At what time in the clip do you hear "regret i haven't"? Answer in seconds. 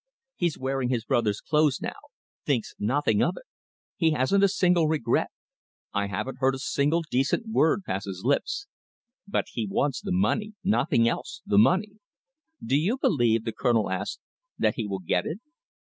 4.87-6.39